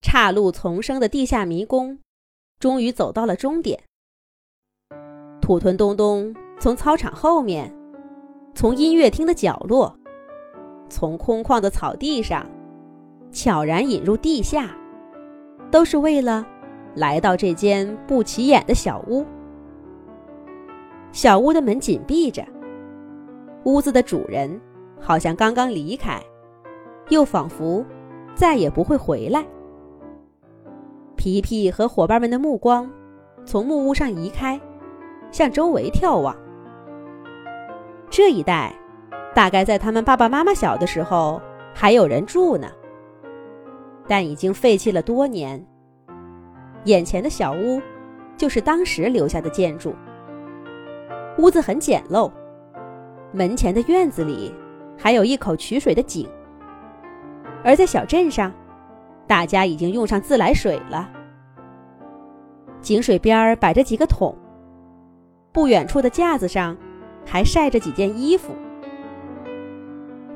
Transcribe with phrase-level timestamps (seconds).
[0.00, 1.98] 岔路丛生的地下迷宫，
[2.60, 3.82] 终于走到了终点。
[5.40, 7.74] 土屯东东从操场后面，
[8.54, 9.94] 从音乐厅的角落，
[10.88, 12.46] 从空旷的草地上，
[13.32, 14.70] 悄然引入地下，
[15.70, 16.46] 都是为了
[16.94, 19.26] 来到这间不起眼的小屋。
[21.10, 22.46] 小屋的门紧闭着，
[23.64, 24.60] 屋子的主人
[25.00, 26.22] 好像刚刚离开，
[27.08, 27.84] 又仿佛
[28.34, 29.44] 再也不会回来。
[31.18, 32.88] 皮皮和伙伴们的目光
[33.44, 34.58] 从木屋上移开，
[35.32, 36.34] 向周围眺望。
[38.08, 38.72] 这一带
[39.34, 41.42] 大概在他们爸爸妈妈小的时候
[41.74, 42.68] 还有人住呢，
[44.06, 45.60] 但已经废弃了多年。
[46.84, 47.82] 眼前的小屋
[48.36, 49.92] 就是当时留下的建筑。
[51.38, 52.30] 屋子很简陋，
[53.32, 54.54] 门前的院子里
[54.96, 56.28] 还有一口取水的井，
[57.64, 58.52] 而在小镇上。
[59.28, 61.08] 大家已经用上自来水了。
[62.80, 64.34] 井水边摆着几个桶，
[65.52, 66.76] 不远处的架子上
[67.26, 68.52] 还晒着几件衣服。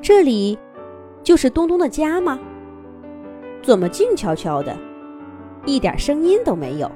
[0.01, 0.57] 这里
[1.23, 2.39] 就是东东的家吗？
[3.63, 4.77] 怎么静悄悄的，
[5.65, 6.91] 一点声音都没有？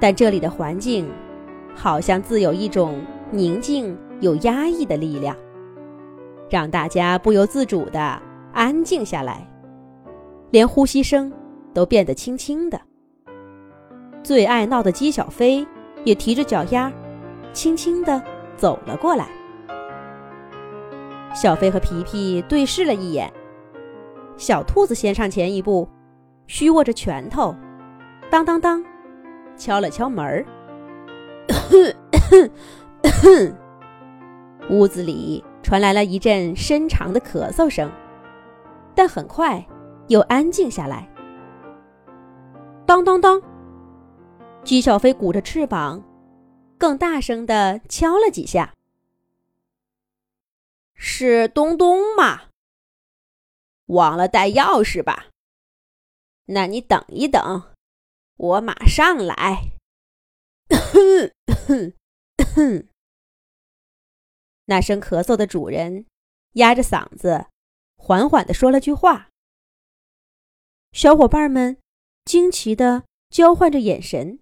[0.00, 1.08] 但这里的环境
[1.74, 5.36] 好像自有一种宁静又压抑的力量，
[6.48, 8.22] 让大家不由自主的
[8.52, 9.46] 安静下来。
[10.52, 11.32] 连呼吸声
[11.74, 12.80] 都变得轻轻的。
[14.22, 15.66] 最爱闹的姬小飞
[16.04, 16.92] 也提着脚丫，
[17.54, 18.22] 轻轻的
[18.54, 19.26] 走了过来。
[21.34, 23.32] 小飞和皮皮对视了一眼，
[24.36, 25.88] 小兔子先上前一步，
[26.46, 27.56] 虚握着拳头，
[28.30, 28.84] 当当当，
[29.56, 30.44] 敲了敲门儿。
[34.68, 37.90] 屋子里传来了一阵深长的咳嗽声，
[38.94, 39.66] 但很快。
[40.08, 41.08] 又安静下来。
[42.86, 43.40] 当当当，
[44.64, 46.02] 姬小飞鼓着翅膀，
[46.78, 48.74] 更大声的敲了几下。
[50.94, 52.42] 是东东吗？
[53.86, 55.26] 忘了带钥匙吧？
[56.46, 57.74] 那你等一等，
[58.36, 59.72] 我马上来。
[64.66, 66.06] 那声咳嗽的主人
[66.52, 67.46] 压着嗓子，
[67.96, 69.30] 缓缓的说了句话。
[70.92, 71.78] 小伙伴们
[72.26, 74.40] 惊奇的交换着眼神。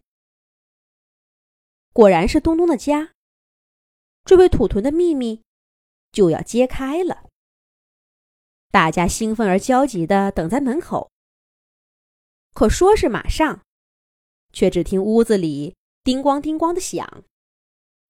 [1.92, 3.12] 果然是东东的家，
[4.24, 5.42] 这位土豚的秘密
[6.10, 7.28] 就要揭开了。
[8.72, 11.12] 大家兴奋而焦急的等在门口。
[12.52, 13.62] 可说是马上，
[14.52, 17.24] 却只听屋子里叮咣叮咣的响，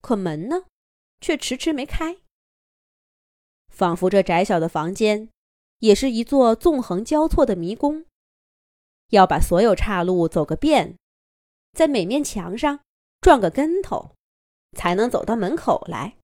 [0.01, 0.65] 可门呢，
[1.21, 2.17] 却迟迟没开。
[3.69, 5.29] 仿佛这窄小的房间
[5.81, 8.07] 也是一座纵横交错的迷宫。
[9.11, 10.97] 要把所有岔路走个遍，
[11.73, 12.81] 在每面墙上
[13.21, 14.15] 撞个跟头，
[14.77, 16.17] 才能走到门口来。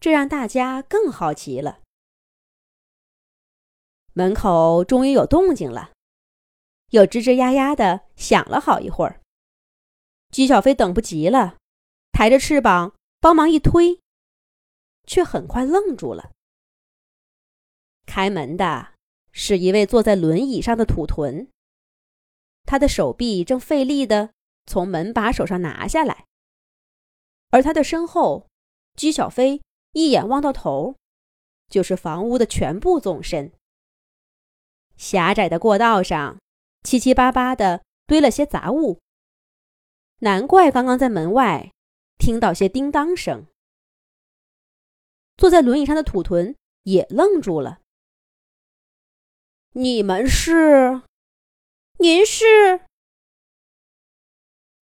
[0.00, 1.80] 这让大家更好奇了。
[4.12, 5.92] 门口终于有动静了，
[6.90, 9.20] 又吱吱呀呀的响了好一会儿。
[10.30, 11.56] 姬小飞等不及了，
[12.12, 14.00] 抬着翅膀帮忙一推，
[15.06, 16.32] 却很快愣住了。
[18.04, 18.92] 开门的
[19.32, 21.48] 是一位坐在轮椅上的土豚。
[22.64, 24.32] 他的手臂正费力地
[24.66, 26.26] 从门把手上拿下来，
[27.50, 28.48] 而他的身后，
[28.94, 30.96] 姬小飞一眼望到头，
[31.68, 33.52] 就是房屋的全部纵深。
[34.96, 36.38] 狭窄的过道上，
[36.82, 39.00] 七七八八地堆了些杂物，
[40.20, 41.70] 难怪刚刚在门外
[42.18, 43.46] 听到些叮当声。
[45.36, 47.80] 坐在轮椅上的土屯也愣住了
[49.74, 51.02] ：“你们是？”
[52.04, 52.84] 您是？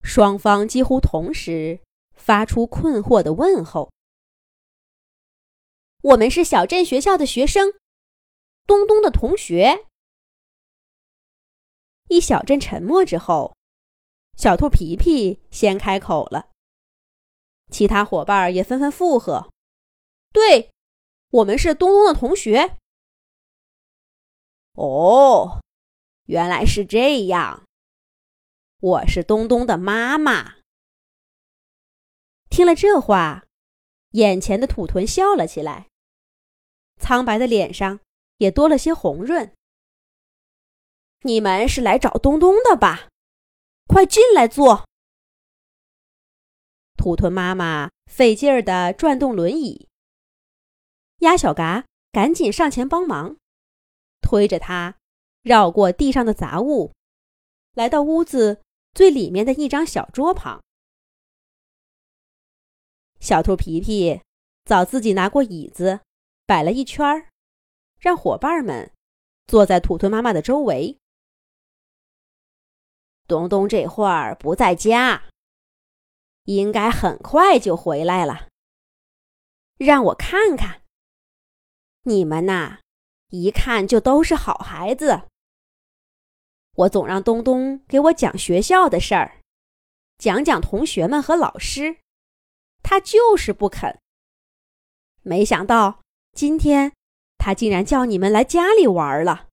[0.03, 1.79] 双方几乎同时
[2.17, 3.93] 发出困惑的问候。
[6.01, 7.75] 我们是小镇学校的学生，
[8.67, 9.87] 东东的同学。
[12.09, 13.57] 一小阵沉默之后，
[14.37, 16.51] 小兔皮皮先开口了，
[17.71, 19.49] 其他伙伴也纷纷附和
[20.35, 20.73] ：“对，
[21.31, 22.79] 我们是东东的同学。”
[24.75, 25.61] 哦。
[26.33, 27.65] 原来是这样。
[28.81, 30.55] 我是东东的妈妈。”
[32.49, 33.45] 听了这话，
[34.13, 35.89] 眼前的土豚笑了起来，
[36.99, 38.01] 苍白的脸上
[38.39, 39.53] 也多了些红润。
[41.25, 43.11] 你们是来找东东的吧？
[43.87, 44.89] 快进来坐。
[46.97, 49.87] 土豚妈妈费劲儿地转动轮椅，
[51.19, 53.37] 鸭小嘎赶紧上前帮忙，
[54.23, 54.97] 推着它
[55.43, 56.93] 绕过地上的杂物，
[57.75, 58.63] 来到屋子
[58.93, 60.63] 最里面的一张小桌旁。
[63.21, 64.21] 小兔皮皮
[64.65, 66.01] 早自己拿过椅子，
[66.47, 67.29] 摆了一圈儿，
[67.99, 68.93] 让伙伴们
[69.47, 70.99] 坐在土豚妈妈的周围。
[73.27, 75.25] 东东这会儿不在家。
[76.45, 78.49] 应该很快就回来了。
[79.79, 80.83] 让我看看，
[82.03, 82.81] 你们呐，
[83.29, 85.29] 一看就都是好孩子。
[86.75, 89.41] 我总让东东给我讲学校的事儿，
[90.17, 91.99] 讲讲同学们和老师，
[92.83, 94.01] 他就是不肯。
[95.23, 96.01] 没想到
[96.33, 96.93] 今天
[97.37, 99.49] 他竟然叫你们来家里玩了。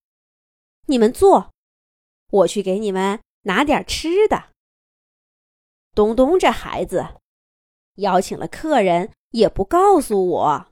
[0.86, 1.52] 你们坐，
[2.32, 4.52] 我去给你们拿点吃的。
[5.94, 7.20] 东东这孩子，
[7.96, 10.72] 邀请了客人也不告诉我。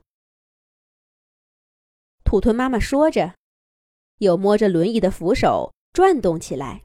[2.23, 3.35] 土豚妈妈说着，
[4.19, 6.83] 又摸着轮椅的扶手转动起来。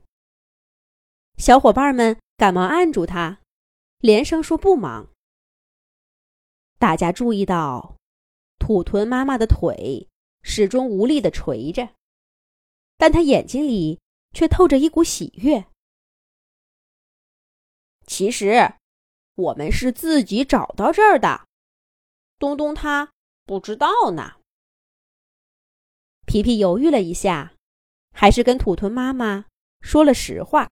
[1.36, 3.42] 小伙伴们赶忙按住他，
[3.98, 5.10] 连声说不忙。
[6.78, 7.96] 大家注意到，
[8.58, 10.08] 土豚妈妈的腿
[10.42, 11.90] 始终无力的垂着，
[12.96, 14.00] 但她眼睛里
[14.32, 15.66] 却透着一股喜悦。
[18.06, 18.76] 其实，
[19.34, 21.46] 我们是自己找到这儿的。
[22.38, 23.12] 东东他
[23.44, 24.36] 不知道呢。
[26.24, 27.51] 皮皮犹豫了一下，
[28.12, 29.46] 还是跟土豚妈妈
[29.80, 30.70] 说了实话。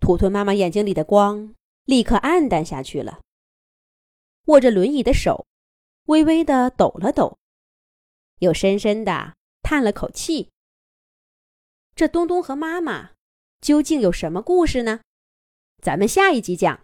[0.00, 3.22] 土豚妈妈眼睛里的光立刻暗淡下去了，
[4.46, 5.46] 握着轮椅的手
[6.04, 7.38] 微微的抖了抖，
[8.40, 10.50] 又深深的叹了口气。
[11.94, 13.12] 这东东和妈妈。
[13.60, 15.00] 究竟有什么故事呢？
[15.82, 16.82] 咱们下一集讲。